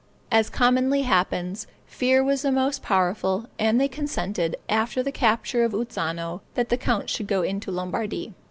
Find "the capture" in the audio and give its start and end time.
5.03-5.63